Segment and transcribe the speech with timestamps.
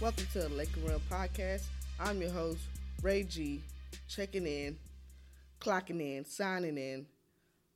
[0.00, 1.64] Welcome to the Laker Run Podcast.
[1.98, 2.60] I'm your host,
[3.02, 3.64] Ray G,
[4.06, 4.76] checking in,
[5.60, 7.04] clocking in, signing in.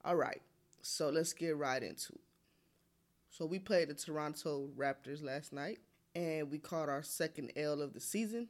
[0.05, 0.41] All right,
[0.83, 2.21] so let's get right into it.
[3.29, 5.81] So we played the Toronto Raptors last night,
[6.15, 8.47] and we caught our second L of the season.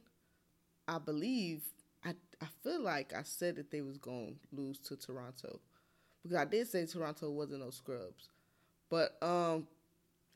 [0.87, 1.63] I believe
[2.05, 5.59] I I feel like I said that they was gonna lose to Toronto
[6.21, 8.29] because I did say Toronto wasn't no scrubs,
[8.91, 9.67] but um,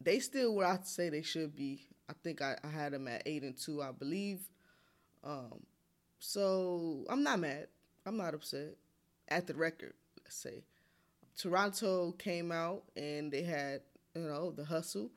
[0.02, 1.82] they still where I'd say they should be.
[2.10, 4.40] I think I, I had them at eight and two, I believe.
[5.24, 5.64] Um,
[6.20, 7.68] so I'm not mad.
[8.06, 8.76] I'm not upset
[9.28, 9.94] at the record.
[10.24, 10.64] Let's say
[11.38, 13.82] Toronto came out and they had
[14.16, 15.12] you know the hustle.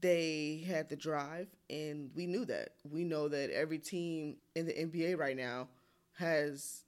[0.00, 2.74] They had the drive, and we knew that.
[2.88, 5.68] We know that every team in the NBA right now
[6.14, 6.84] has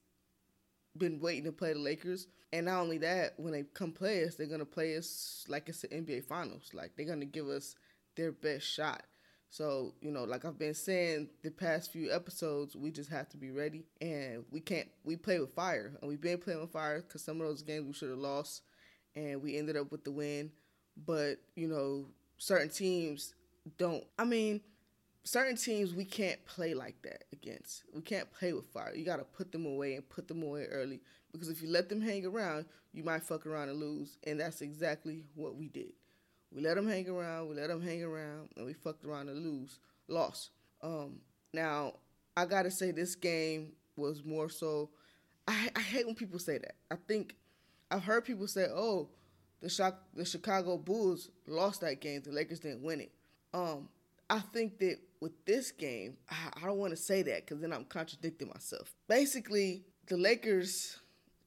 [0.97, 2.27] been waiting to play the Lakers.
[2.53, 5.83] And not only that, when they come play us, they're gonna play us like it's
[5.83, 6.71] the NBA Finals.
[6.73, 7.75] Like they're gonna give us
[8.17, 9.03] their best shot.
[9.51, 13.37] So you know, like I've been saying the past few episodes, we just have to
[13.37, 14.89] be ready, and we can't.
[15.05, 17.87] We play with fire, and we've been playing with fire because some of those games
[17.87, 18.63] we should have lost,
[19.17, 20.53] and we ended up with the win.
[21.07, 22.07] But you know,
[22.39, 23.35] certain teams
[23.77, 24.05] don't.
[24.19, 24.61] I mean,
[25.25, 27.85] certain teams we can't play like that against.
[27.95, 28.95] We can't play with fire.
[28.95, 31.01] You got to put them away and put them away early
[31.33, 34.19] because if you let them hang around, you might fuck around and lose.
[34.25, 35.93] And that's exactly what we did.
[36.53, 39.45] We let them hang around, we let them hang around, and we fucked around and
[39.45, 40.51] lose, lost.
[40.83, 41.21] Um,
[41.53, 41.95] now,
[42.37, 44.91] I got to say, this game was more so.
[45.47, 46.75] I, I hate when people say that.
[46.91, 47.37] I think
[47.91, 49.11] I've heard people say, oh,
[49.61, 53.13] the, shock, the Chicago Bulls lost that game, the Lakers didn't win it.
[53.53, 53.89] Um,
[54.29, 57.73] I think that with this game, I, I don't want to say that because then
[57.73, 58.95] I'm contradicting myself.
[59.09, 60.99] Basically, the Lakers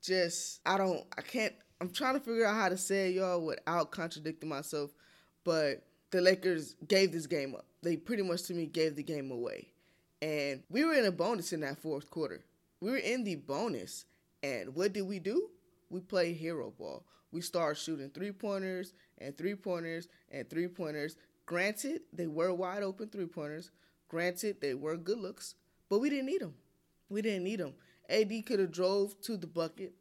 [0.02, 1.53] just, I don't, I can't,
[1.84, 4.92] I'm trying to figure out how to say y'all, without contradicting myself.
[5.44, 7.66] But the Lakers gave this game up.
[7.82, 9.68] They pretty much to me gave the game away.
[10.22, 12.46] And we were in a bonus in that fourth quarter.
[12.80, 14.06] We were in the bonus.
[14.42, 15.50] And what did we do?
[15.90, 17.04] We played hero ball.
[17.34, 21.18] We started shooting three pointers and three pointers and three pointers.
[21.46, 23.72] Granted, they were wide open three pointers.
[24.08, 25.56] Granted, they were good looks,
[25.90, 26.54] but we didn't need them.
[27.10, 27.74] We didn't need them.
[28.08, 29.96] AD could have drove to the bucket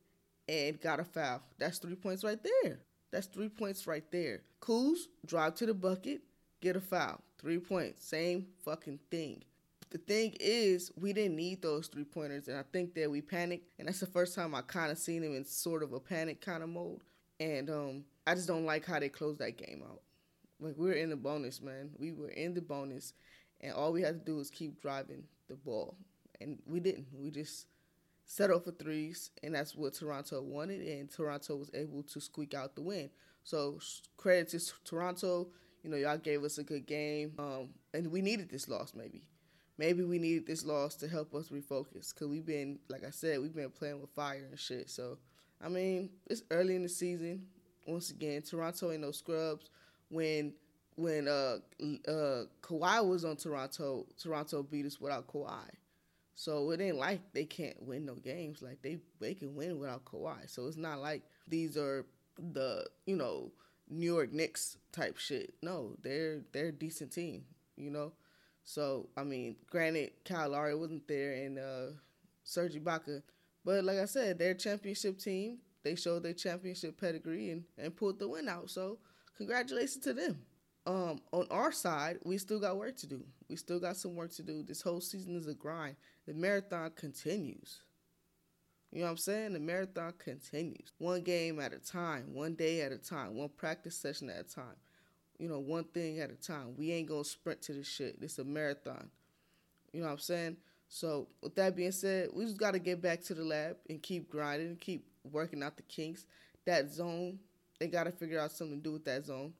[0.48, 1.42] and got a foul.
[1.58, 2.80] That's three points right there.
[3.10, 4.42] That's three points right there.
[4.60, 6.22] Kuz, drive to the bucket,
[6.60, 7.20] get a foul.
[7.38, 8.06] Three points.
[8.06, 9.42] Same fucking thing.
[9.90, 13.68] The thing is, we didn't need those three pointers, and I think that we panicked.
[13.78, 16.40] And that's the first time I kind of seen him in sort of a panic
[16.40, 17.02] kind of mode.
[17.38, 20.00] And um, I just don't like how they closed that game out.
[20.60, 21.90] Like we were in the bonus, man.
[21.98, 23.12] We were in the bonus,
[23.60, 25.96] and all we had to do was keep driving the ball,
[26.40, 27.08] and we didn't.
[27.12, 27.66] We just
[28.24, 32.74] settled for threes, and that's what Toronto wanted, and Toronto was able to squeak out
[32.74, 33.10] the win.
[33.44, 33.78] So
[34.16, 35.48] credit to Toronto.
[35.82, 38.92] You know, y'all gave us a good game, um, and we needed this loss.
[38.94, 39.26] Maybe,
[39.78, 42.14] maybe we needed this loss to help us refocus.
[42.14, 44.88] Cause we've been, like I said, we've been playing with fire and shit.
[44.90, 45.18] So,
[45.60, 47.46] I mean, it's early in the season.
[47.86, 49.70] Once again, Toronto ain't no scrubs.
[50.08, 50.54] When
[50.94, 51.56] when uh
[52.06, 55.68] uh Kawhi was on Toronto, Toronto beat us without Kawhi.
[56.34, 58.62] So it ain't like they can't win no games.
[58.62, 60.48] Like they they can win without Kawhi.
[60.48, 62.06] So it's not like these are
[62.38, 63.52] the you know
[63.88, 65.54] New York Knicks type shit.
[65.62, 67.44] No, they're they're a decent team.
[67.76, 68.12] You know.
[68.64, 71.86] So I mean, granted, Kyle Lowry wasn't there and uh,
[72.44, 73.22] Serge Ibaka,
[73.64, 75.58] but like I said, they're championship team.
[75.82, 78.70] They showed their championship pedigree and, and pulled the win out.
[78.70, 78.98] So
[79.36, 80.38] congratulations to them.
[80.84, 83.22] Um, on our side, we still got work to do.
[83.48, 84.62] We still got some work to do.
[84.62, 85.96] This whole season is a grind.
[86.26, 87.80] The marathon continues.
[88.90, 89.52] You know what I'm saying?
[89.52, 90.92] The marathon continues.
[90.98, 94.42] One game at a time, one day at a time, one practice session at a
[94.42, 94.76] time.
[95.38, 96.74] You know, one thing at a time.
[96.76, 98.18] We ain't gonna sprint to this shit.
[98.20, 99.08] It's a marathon.
[99.92, 100.56] You know what I'm saying?
[100.88, 104.30] So with that being said, we just gotta get back to the lab and keep
[104.30, 106.26] grinding, keep working out the kinks.
[106.66, 107.38] That zone,
[107.78, 109.54] they gotta figure out something to do with that zone.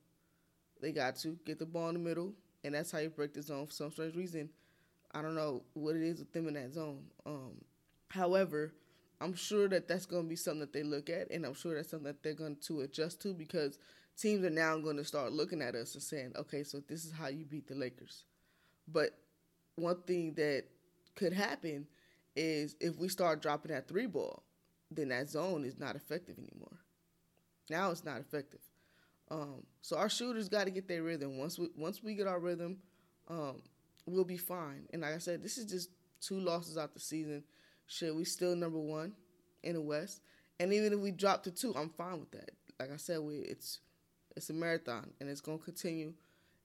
[0.83, 2.33] They got to get the ball in the middle,
[2.65, 3.67] and that's how you break the zone.
[3.67, 4.49] For some strange reason,
[5.13, 7.05] I don't know what it is with them in that zone.
[7.25, 7.61] Um,
[8.09, 8.73] however,
[9.21, 11.73] I'm sure that that's going to be something that they look at, and I'm sure
[11.73, 13.79] that's something that they're going to adjust to because
[14.17, 17.13] teams are now going to start looking at us and saying, okay, so this is
[17.13, 18.25] how you beat the Lakers.
[18.85, 19.17] But
[19.77, 20.65] one thing that
[21.15, 21.87] could happen
[22.35, 24.43] is if we start dropping that three ball,
[24.91, 26.79] then that zone is not effective anymore.
[27.69, 28.59] Now it's not effective.
[29.31, 31.37] Um, so our shooters got to get their rhythm.
[31.37, 32.77] Once we once we get our rhythm,
[33.27, 33.61] um,
[34.05, 34.87] we'll be fine.
[34.91, 35.89] And like I said, this is just
[36.21, 37.43] two losses out the season.
[37.87, 39.13] Shit, we still number one
[39.63, 40.21] in the West.
[40.59, 42.51] And even if we drop to two, I'm fine with that.
[42.79, 43.79] Like I said, we it's
[44.35, 46.13] it's a marathon and it's gonna continue.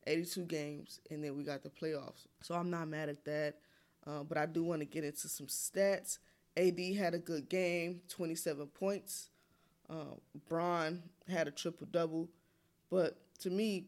[0.06, 2.26] 82 games, and then we got the playoffs.
[2.40, 3.56] So I'm not mad at that.
[4.06, 6.18] Uh, but I do want to get into some stats.
[6.56, 9.28] AD had a good game, 27 points.
[9.90, 12.28] Um, Bron had a triple double,
[12.90, 13.86] but to me,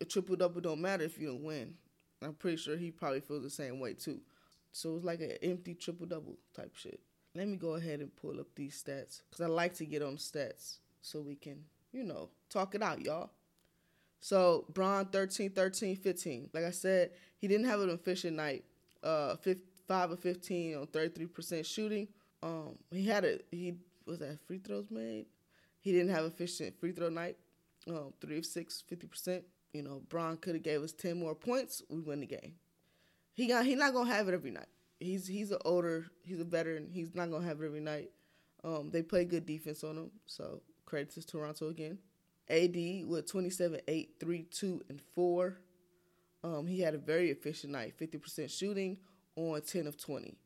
[0.00, 1.74] a triple double don't matter if you don't win.
[2.22, 4.20] I'm pretty sure he probably feels the same way too.
[4.72, 7.00] So it's like an empty triple double type shit.
[7.34, 10.16] Let me go ahead and pull up these stats because I like to get on
[10.16, 13.30] stats so we can, you know, talk it out, y'all.
[14.20, 16.50] So Bron 13, 13, 15.
[16.52, 18.64] Like I said, he didn't have an efficient night.
[19.02, 19.36] Uh,
[19.88, 22.08] 5 of 15 on 33% shooting.
[22.42, 23.74] Um, he had a he
[24.06, 25.26] was that free throws made.
[25.80, 27.36] He didn't have efficient free throw night.
[27.90, 29.42] Um, three of six, 50%.
[29.72, 31.82] You know, Bron could have gave us 10 more points.
[31.88, 32.54] We win the game.
[33.32, 34.68] He got he not gonna have it every night.
[34.98, 36.88] He's he's an older, he's a veteran.
[36.92, 38.10] He's not gonna have it every night.
[38.62, 41.98] Um, they play good defense on him, so credit to Toronto again.
[42.50, 45.56] AD with 27, 8, 3, 2, and 4.
[46.42, 48.98] Um, he had a very efficient night, 50% shooting
[49.36, 50.36] on 10 of 20.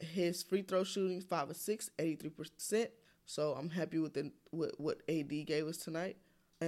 [0.00, 2.88] His free throw shooting, 5 of 6, 83%.
[3.24, 6.16] So I'm happy with, the, with what AD gave us tonight.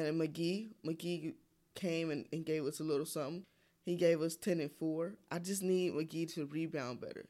[0.04, 1.34] And McGee, McGee
[1.75, 3.44] came and, and gave us a little something.
[3.84, 5.14] He gave us 10 and 4.
[5.31, 7.26] I just need McGee to rebound better.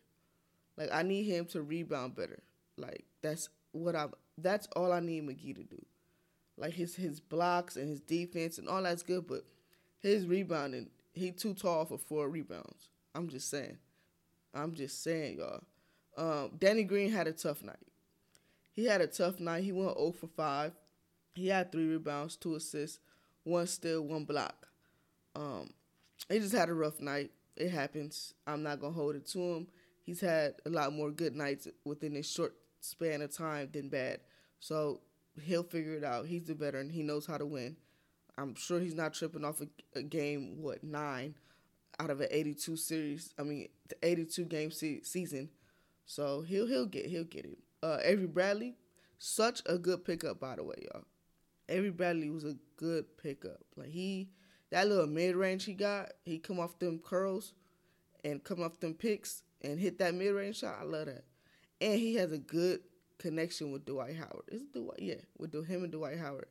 [0.76, 2.42] Like, I need him to rebound better.
[2.76, 4.06] Like, that's what I,
[4.38, 5.84] that's all I need McGee to do.
[6.58, 9.44] Like his his blocks and his defense and all that's good, but
[10.00, 12.88] his rebounding, he too tall for four rebounds.
[13.14, 13.78] I'm just saying.
[14.54, 15.62] I'm just saying, y'all.
[16.16, 17.76] Um, Danny Green had a tough night.
[18.72, 19.64] He had a tough night.
[19.64, 20.72] He went 0 for 5.
[21.36, 22.98] He had three rebounds, two assists,
[23.44, 24.68] one steal, one block.
[25.34, 25.70] Um,
[26.30, 27.30] he just had a rough night.
[27.56, 28.34] It happens.
[28.46, 29.66] I'm not gonna hold it to him.
[30.02, 34.20] He's had a lot more good nights within this short span of time than bad.
[34.60, 35.00] So
[35.42, 36.26] he'll figure it out.
[36.26, 36.90] He's the veteran.
[36.90, 37.76] He knows how to win.
[38.38, 39.68] I'm sure he's not tripping off a,
[39.98, 41.34] a game what nine
[41.98, 43.34] out of an 82 series.
[43.38, 45.50] I mean, the 82 game se- season.
[46.06, 47.58] So he'll he'll get he'll get it.
[47.82, 48.76] Uh, Avery Bradley,
[49.18, 51.04] such a good pickup by the way, y'all.
[51.68, 53.60] Avery Bradley was a good pickup.
[53.76, 54.30] Like he,
[54.70, 57.52] that little mid range he got, he come off them curls,
[58.24, 60.78] and come off them picks and hit that mid range shot.
[60.80, 61.24] I love that.
[61.80, 62.80] And he has a good
[63.18, 64.44] connection with Dwight Howard.
[64.48, 64.98] Is it Dwight?
[64.98, 66.48] Yeah, with him and Dwight Howard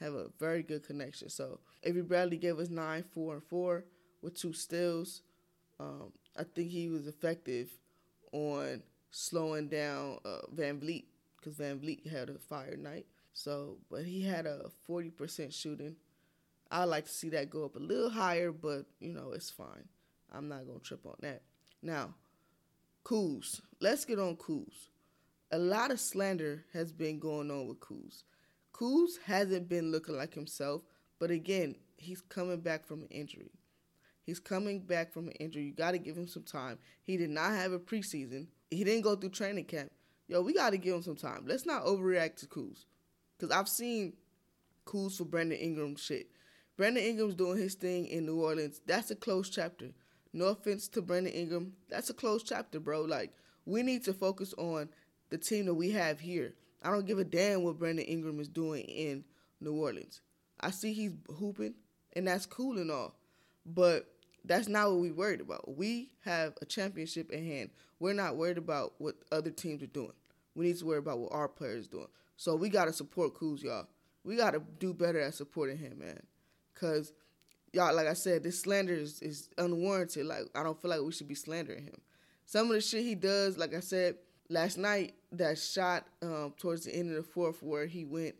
[0.00, 1.28] have a very good connection.
[1.28, 3.84] So Avery Bradley gave us nine, four, and four
[4.22, 5.22] with two steals.
[5.78, 7.70] Um, I think he was effective
[8.32, 11.04] on slowing down uh, VanVleet
[11.36, 13.06] because VanVleet had a fire night.
[13.34, 15.96] So, but he had a forty percent shooting.
[16.70, 19.88] I'd like to see that go up a little higher, but you know it's fine.
[20.32, 21.42] I'm not gonna trip on that.
[21.82, 22.14] Now,
[23.04, 23.60] Kuz.
[23.80, 24.88] Let's get on Kuz
[25.54, 28.24] a lot of slander has been going on with Kuz.
[28.72, 30.82] Kuz hasn't been looking like himself,
[31.20, 33.52] but again, he's coming back from an injury.
[34.24, 35.62] He's coming back from an injury.
[35.62, 36.78] You got to give him some time.
[37.04, 38.48] He did not have a preseason.
[38.68, 39.92] He didn't go through training camp.
[40.26, 41.44] Yo, we got to give him some time.
[41.46, 42.84] Let's not overreact to Kuz.
[43.36, 44.14] Because I've seen
[44.86, 46.28] Kuz for Brandon Ingram shit.
[46.76, 48.80] Brandon Ingram's doing his thing in New Orleans.
[48.86, 49.90] That's a closed chapter.
[50.32, 51.74] No offense to Brandon Ingram.
[51.88, 53.02] That's a closed chapter, bro.
[53.02, 53.32] Like,
[53.66, 54.88] we need to focus on
[55.30, 56.54] the team that we have here.
[56.82, 59.24] I don't give a damn what Brandon Ingram is doing in
[59.60, 60.20] New Orleans.
[60.60, 61.74] I see he's hooping,
[62.14, 63.14] and that's cool and all,
[63.64, 64.06] but
[64.44, 65.76] that's not what we're worried about.
[65.76, 67.70] We have a championship in hand.
[67.98, 70.12] We're not worried about what other teams are doing.
[70.54, 72.08] We need to worry about what our players doing.
[72.36, 73.86] So we gotta support Kuz, y'all.
[74.24, 76.22] We gotta do better at supporting him, man.
[76.74, 77.12] Cause
[77.72, 80.26] y'all, like I said, this slander is, is unwarranted.
[80.26, 82.00] Like I don't feel like we should be slandering him.
[82.46, 84.16] Some of the shit he does, like I said,
[84.48, 88.34] last night that shot um, towards the end of the fourth where he went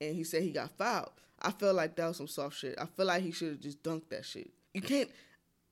[0.00, 1.10] and he said he got fouled.
[1.40, 2.76] I felt like that was some soft shit.
[2.80, 4.50] I feel like he should have just dunked that shit.
[4.74, 5.10] You can't.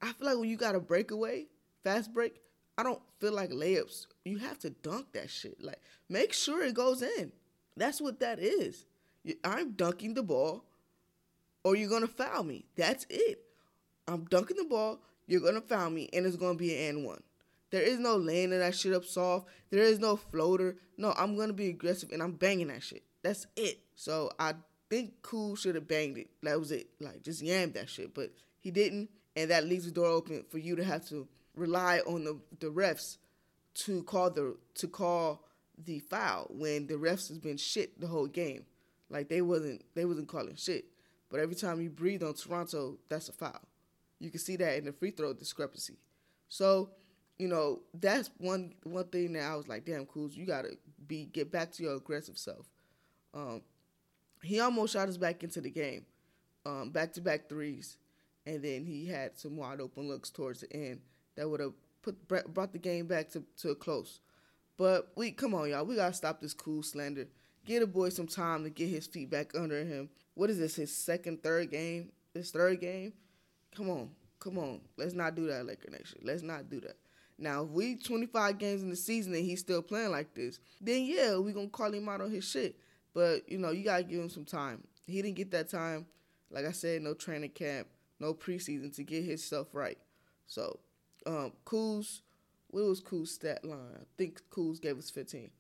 [0.03, 1.47] I feel like when you got a breakaway,
[1.85, 2.41] fast break,
[2.77, 4.07] I don't feel like layups.
[4.25, 5.63] You have to dunk that shit.
[5.63, 7.33] Like make sure it goes in.
[7.81, 8.85] That's what that is.
[9.43, 10.67] I'm dunking the ball,
[11.65, 12.67] or you're gonna foul me.
[12.77, 13.41] That's it.
[14.07, 14.99] I'm dunking the ball.
[15.27, 17.23] You're gonna foul me, and it's gonna be an N one.
[17.71, 19.49] There is no laying that shit up soft.
[19.71, 20.77] There is no floater.
[20.99, 23.03] No, I'm gonna be aggressive and I'm banging that shit.
[23.23, 23.79] That's it.
[23.95, 24.57] So I
[24.91, 26.29] think Kuz should have banged it.
[26.43, 26.89] That was it.
[27.01, 28.13] Like just yammed that shit.
[28.13, 32.01] But he didn't, and that leaves the door open for you to have to rely
[32.01, 33.17] on the the refs
[33.73, 35.47] to call the to call
[35.85, 38.65] the foul when the refs has been shit the whole game.
[39.09, 40.85] Like they wasn't they wasn't calling shit.
[41.31, 43.61] But every time you breathe on Toronto, that's a foul.
[44.19, 45.99] You can see that in the free throw discrepancy.
[46.49, 46.91] So
[47.39, 51.25] you know, that's one one thing that I was like, damn, Kuz, you gotta be
[51.25, 52.67] get back to your aggressive self.
[53.33, 53.63] Um,
[54.43, 56.05] he almost shot us back into the game,
[56.67, 57.97] um, back to back threes,
[58.47, 61.01] and then he had some wide open looks towards the end
[61.37, 61.73] that would have
[62.03, 64.21] put brought the game back to, to a close.
[64.81, 65.85] But we come on, y'all.
[65.85, 67.27] We gotta stop this Kuz slander.
[67.67, 70.09] Get a boy some time to get his feet back under him.
[70.33, 70.77] What is this?
[70.77, 72.13] His second, third game?
[72.33, 73.13] His third game?
[73.77, 74.09] Come on,
[74.39, 74.81] come on.
[74.97, 76.21] Let's not do that, Laker Nation.
[76.23, 76.97] Let's not do that.
[77.39, 81.05] Now, if we 25 games in the season and he's still playing like this, then
[81.05, 82.77] yeah, we gonna call him out on his shit.
[83.13, 84.83] But you know, you gotta give him some time.
[85.07, 86.07] He didn't get that time.
[86.51, 87.87] Like I said, no training camp,
[88.19, 89.99] no preseason to get his stuff right.
[90.47, 90.81] So,
[91.27, 92.23] um, Kuz,
[92.71, 93.97] what was Kuz's stat line?
[93.97, 95.51] I think Kuz gave us 15.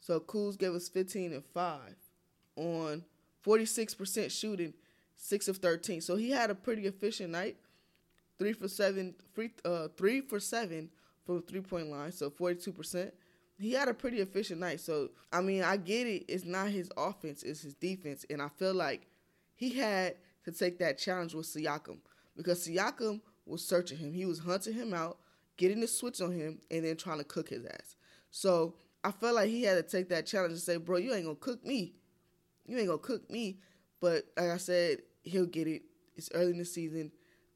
[0.00, 1.96] So Kuz gave us 15 and five
[2.56, 3.04] on
[3.44, 4.74] 46% shooting,
[5.16, 6.00] six of 13.
[6.00, 7.56] So he had a pretty efficient night.
[8.38, 10.90] Three for seven, free, uh, three for seven
[11.24, 13.12] from the three point line, so 42%
[13.62, 14.80] he had a pretty efficient night.
[14.80, 16.24] So I mean, I get it.
[16.28, 19.06] It's not his offense; it's his defense, and I feel like
[19.54, 21.98] he had to take that challenge with Siakam
[22.36, 24.12] because Siakam was searching him.
[24.12, 25.18] He was hunting him out,
[25.56, 27.96] getting the switch on him, and then trying to cook his ass.
[28.30, 31.24] So I felt like he had to take that challenge and say, "Bro, you ain't
[31.24, 31.94] gonna cook me.
[32.66, 33.58] You ain't gonna cook me."
[34.00, 35.82] But like I said, he'll get it.
[36.16, 37.12] It's early in the season.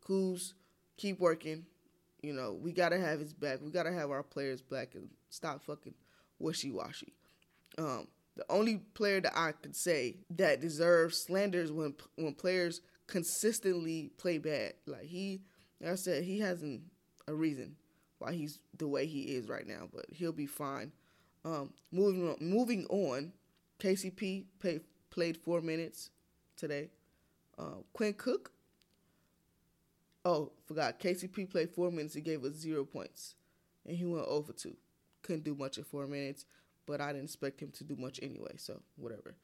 [0.06, 0.54] Kuz,
[0.96, 1.66] keep working.
[2.22, 3.60] You know, we gotta have his back.
[3.62, 5.94] We gotta have our players back and stop fucking
[6.38, 7.14] wishy washy.
[7.78, 14.10] Um, the only player that I could say that deserves slanders when when players consistently
[14.18, 14.74] play bad.
[14.86, 15.42] Like he,
[15.80, 16.82] like I said, he hasn't
[17.28, 17.76] a reason
[18.18, 20.92] why he's the way he is right now, but he'll be fine.
[21.44, 23.32] Um, moving on, moving on,
[23.78, 24.80] KCP pay,
[25.11, 26.11] played four minutes
[26.56, 26.90] today.
[27.58, 28.52] Uh, Quinn Cook
[30.26, 30.99] Oh, forgot.
[30.99, 32.14] KCP played four minutes.
[32.14, 33.37] He gave us zero points,
[33.87, 34.76] and he went over two.
[35.23, 36.46] Couldn't do much in four minutes,
[36.85, 38.54] but I didn't expect him to do much anyway.
[38.56, 39.37] So whatever.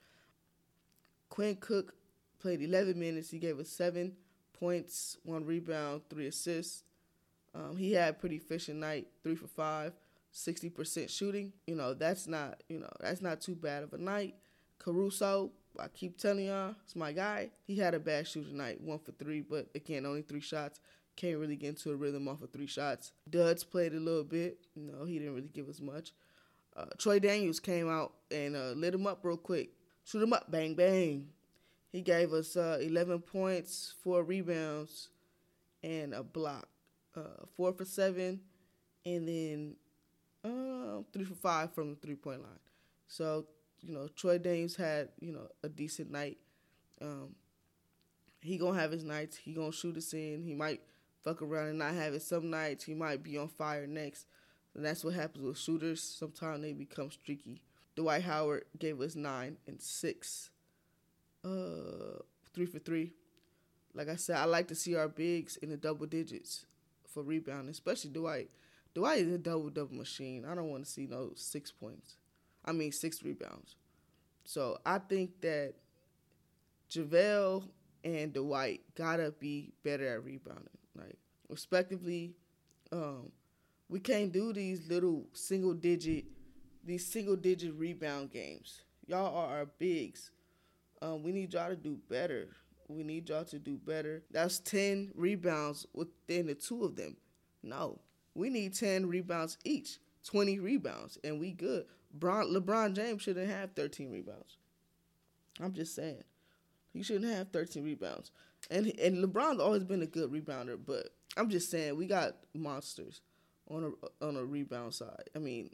[1.29, 1.95] Quinn Cook
[2.41, 3.31] played 11 minutes.
[3.31, 4.17] He gave us seven
[4.59, 6.83] points, one rebound, three assists.
[7.55, 9.93] Um, he had pretty efficient night, three for five,
[10.35, 11.53] 60% shooting.
[11.67, 14.35] You know, that's not, you know, that's not too bad of a night.
[14.79, 17.51] Caruso I keep telling y'all, it's my guy.
[17.67, 20.81] He had a bad shooting night, one for three, but again, only three shots.
[21.17, 23.13] Can't really get into a rhythm off of three shots.
[23.29, 24.59] Duds played a little bit.
[24.75, 26.13] You know, he didn't really give us much.
[26.75, 29.71] Uh, Troy Daniels came out and uh, lit him up real quick.
[30.05, 31.29] Shoot him up, bang, bang.
[31.91, 35.09] He gave us uh, 11 points, four rebounds,
[35.83, 36.67] and a block.
[37.15, 38.41] Uh, four for seven,
[39.05, 39.77] and then
[40.45, 42.59] uh, three for five from the three point line.
[43.07, 43.47] So
[43.83, 46.39] you know, Troy Daniels had, you know, a decent night.
[47.01, 47.35] Um,
[48.41, 49.37] he gonna have his nights.
[49.37, 50.43] He gonna shoot us in.
[50.43, 50.81] He might
[51.23, 52.23] fuck around and not have it.
[52.23, 54.27] Some nights he might be on fire next.
[54.75, 56.03] And that's what happens with shooters.
[56.03, 57.61] Sometimes they become streaky.
[57.95, 60.51] Dwight Howard gave us nine and six.
[61.45, 62.21] Uh,
[62.55, 63.13] three for three.
[63.95, 66.65] Like I said, I like to see our bigs in the double digits
[67.13, 68.51] for rebounding, especially Dwight.
[68.95, 70.45] Dwight is a double double machine.
[70.45, 72.17] I don't want to see no six points.
[72.65, 73.77] I mean, six rebounds.
[74.45, 75.75] So I think that
[76.91, 77.65] JaVale
[78.05, 80.69] and Dwight gotta be better at rebounding.
[80.97, 81.17] Like,
[81.49, 82.35] respectively,
[82.91, 83.31] um,
[83.89, 86.25] we can't do these little single digit,
[86.85, 88.83] these single digit rebound games.
[89.07, 90.31] Y'all are our bigs.
[91.01, 92.49] Um, we need y'all to do better.
[92.95, 94.23] We need y'all to do better.
[94.31, 97.17] That's 10 rebounds within the two of them.
[97.63, 98.01] No,
[98.35, 101.87] we need 10 rebounds each, 20 rebounds, and we good.
[102.13, 104.57] Bron, LeBron James shouldn't have 13 rebounds.
[105.61, 106.25] I'm just saying.
[106.93, 108.31] He shouldn't have 13 rebounds.
[108.71, 113.21] And and LeBron's always been a good rebounder, but I'm just saying we got monsters
[113.69, 115.31] on a on a rebound side.
[115.35, 115.71] I mean,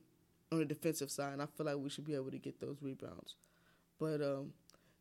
[0.51, 2.79] on the defensive side, and I feel like we should be able to get those
[2.81, 3.37] rebounds.
[3.99, 4.53] But um,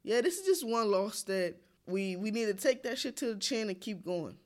[0.04, 1.56] yeah, this is just one loss that
[1.88, 4.38] we we need to take that shit to the chin and keep going.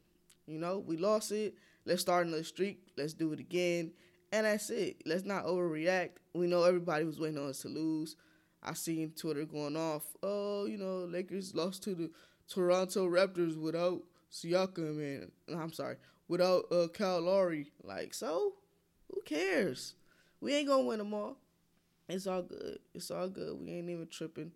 [0.48, 1.56] You know, we lost it.
[1.86, 2.80] Let's start another streak.
[2.98, 3.92] Let's do it again.
[4.32, 5.02] And that's it.
[5.06, 6.12] Let's not overreact.
[6.34, 8.16] We know everybody was waiting on us to lose.
[8.64, 10.04] I seen Twitter going off.
[10.22, 12.12] Oh, you know, Lakers lost to the
[12.48, 17.72] Toronto Raptors without Siakam and I'm sorry, without uh, Kyle Lowry.
[17.84, 18.54] Like, so
[19.12, 19.96] who cares?
[20.40, 21.38] We ain't gonna win them all.
[22.08, 22.80] It's all good.
[22.94, 23.60] It's all good.
[23.60, 24.52] We ain't even tripping.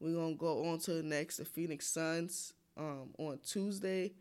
[0.00, 2.52] We're gonna go on to the next, the Phoenix Suns.
[2.76, 4.12] Um, on Tuesday,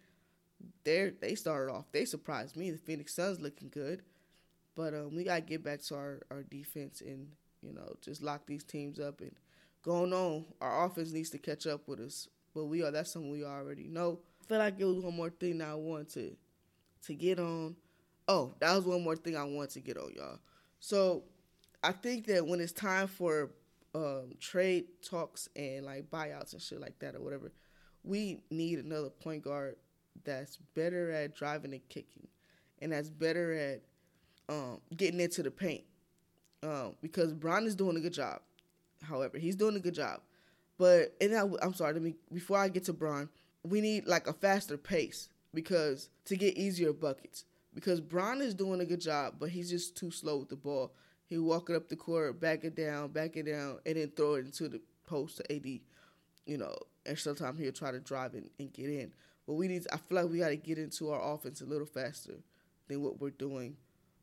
[0.83, 1.85] they they started off.
[1.91, 2.71] They surprised me.
[2.71, 4.01] The Phoenix Suns looking good.
[4.75, 7.27] But um, we gotta get back to our, our defense and
[7.61, 9.31] you know just lock these teams up and
[9.83, 10.45] going on.
[10.61, 13.87] Our offense needs to catch up with us, but we are that's something we already
[13.87, 14.19] know.
[14.41, 16.35] I feel like it was one more thing I wanted to
[17.05, 17.75] to get on.
[18.27, 20.39] Oh, that was one more thing I wanted to get on, y'all.
[20.79, 21.23] So
[21.83, 23.51] I think that when it's time for
[23.97, 27.51] um, trade talks and like buyouts and shit like that or whatever,
[28.03, 29.75] we need another point guard
[30.23, 32.27] that's better at driving and kicking,
[32.79, 33.81] and that's better at
[34.49, 35.83] um, getting into the paint.
[36.63, 38.41] Um, because Bron is doing a good job.
[39.03, 40.21] However, he's doing a good job.
[40.77, 41.93] But and I, I'm sorry.
[41.93, 43.29] Let me before I get to Bron,
[43.63, 47.45] we need like a faster pace because to get easier buckets.
[47.73, 50.93] Because Bron is doing a good job, but he's just too slow with the ball.
[51.27, 54.35] He walk it up the court, back it down, back it down, and then throw
[54.35, 55.65] it into the post to AD.
[56.45, 59.11] You know, and sometimes he'll try to drive and, and get in.
[59.45, 59.83] But we need.
[59.83, 62.35] To, I feel like we got to get into our offense a little faster
[62.87, 63.75] than what we're doing.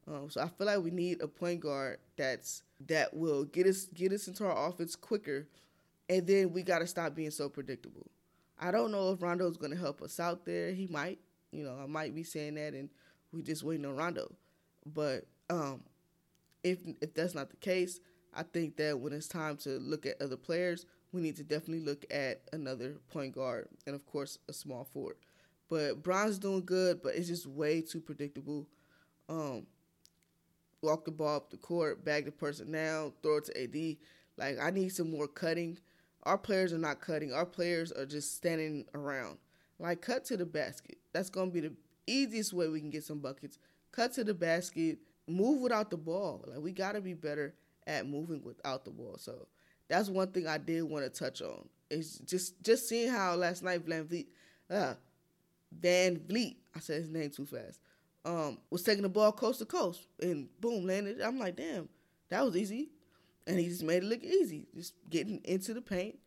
[0.07, 3.87] Um, so I feel like we need a point guard that's that will get us
[3.87, 5.47] get us into our offense quicker,
[6.09, 8.07] and then we got to stop being so predictable.
[8.59, 10.73] I don't know if Rondo's going to help us out there.
[10.73, 11.19] He might.
[11.51, 12.89] You know, I might be saying that, and
[13.33, 14.35] we just waiting on Rondo.
[14.87, 15.83] But um,
[16.65, 18.01] if if that's not the case,
[18.35, 21.85] I think that when it's time to look at other players, we need to definitely
[21.85, 25.17] look at another point guard and of course a small forward.
[25.71, 28.67] But Bron's doing good, but it's just way too predictable.
[29.29, 29.67] Um,
[30.83, 33.97] walk the ball up the court, bag the person down, throw it to AD.
[34.37, 35.79] Like I need some more cutting.
[36.25, 37.33] Our players are not cutting.
[37.33, 39.39] Our players are just standing around.
[39.79, 40.99] Like cut to the basket.
[41.13, 41.73] That's gonna be the
[42.07, 43.59] easiest way we can get some buckets.
[43.93, 44.99] Cut to the basket.
[45.27, 46.45] Move without the ball.
[46.47, 47.55] Like we gotta be better
[47.87, 49.17] at moving without the ball.
[49.19, 49.47] So
[49.89, 51.69] that's one thing I did want to touch on.
[51.91, 54.27] Is just just seeing how last night VanVleet,
[54.71, 54.95] uh,
[55.81, 57.79] VanVleet, I said his name too fast,
[58.25, 61.21] um, was taking the ball coast to coast and boom landed.
[61.21, 61.89] I'm like, damn,
[62.31, 62.91] that was easy,
[63.47, 66.19] and he just made it look easy, just getting into the paint.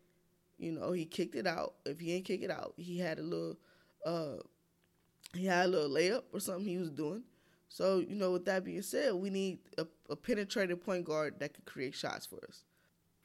[0.58, 1.74] You know, he kicked it out.
[1.84, 3.56] If he didn't kick it out, he had a little,
[4.06, 4.36] uh,
[5.34, 7.22] he had a little layup or something he was doing.
[7.68, 11.54] So you know, with that being said, we need a, a penetrating point guard that
[11.54, 12.64] could create shots for us.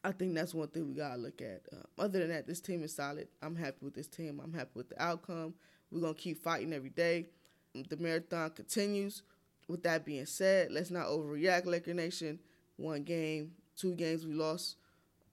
[0.04, 1.62] I think that's one thing we gotta look at.
[1.72, 3.28] Uh, other than that, this team is solid.
[3.42, 4.42] I'm happy with this team.
[4.44, 5.54] I'm happy with the outcome.
[5.92, 7.28] We're gonna keep fighting every day.
[7.74, 9.24] The marathon continues.
[9.68, 12.40] With that being said, let's not overreact, Laker Nation.
[12.76, 14.76] One game, two games we lost,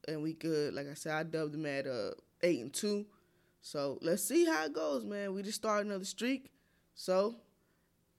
[0.06, 0.72] and we good.
[0.72, 3.06] Like I said, I dubbed them at uh, eight and two.
[3.60, 5.34] So let's see how it goes, man.
[5.34, 6.52] We just started another streak,
[6.94, 7.36] so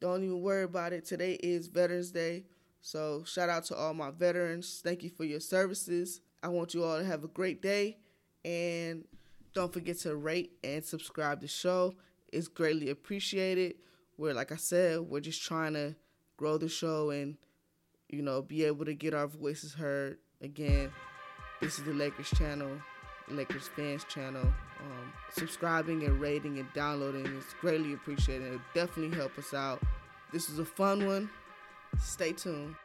[0.01, 1.05] don't even worry about it.
[1.05, 2.43] Today is Veterans Day,
[2.81, 4.81] so shout out to all my veterans.
[4.83, 6.21] Thank you for your services.
[6.41, 7.97] I want you all to have a great day.
[8.43, 9.05] And
[9.53, 11.93] don't forget to rate and subscribe to the show.
[12.33, 13.75] It's greatly appreciated.
[14.17, 15.95] We're, like I said, we're just trying to
[16.37, 17.37] grow the show and,
[18.09, 20.17] you know, be able to get our voices heard.
[20.41, 20.91] Again,
[21.61, 22.71] this is the Lakers channel,
[23.29, 24.41] Lakers fans channel.
[24.79, 28.53] Um, subscribing and rating and downloading is greatly appreciated.
[28.53, 29.83] It definitely help us out.
[30.32, 31.30] This is a fun one.
[32.00, 32.76] Stay tuned.